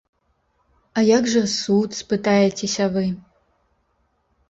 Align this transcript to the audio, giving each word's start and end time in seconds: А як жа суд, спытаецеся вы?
А 0.97 1.03
як 1.17 1.29
жа 1.35 1.43
суд, 1.59 1.89
спытаецеся 2.01 2.85
вы? 2.97 3.07